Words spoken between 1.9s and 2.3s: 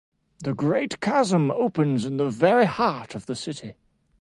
in the